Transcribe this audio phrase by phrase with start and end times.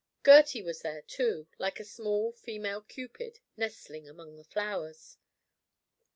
[0.25, 5.17] Gertie was there too, like a small female Cupid nestling among the flowers.